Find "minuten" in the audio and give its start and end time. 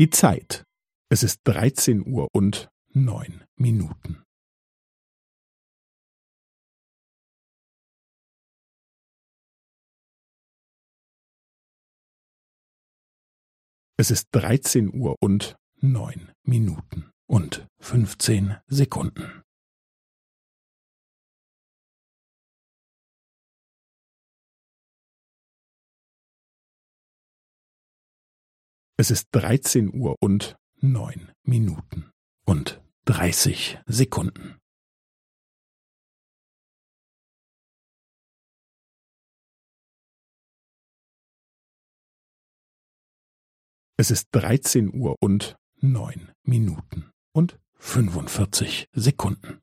3.56-4.24, 16.44-17.10, 31.42-32.10, 46.42-47.10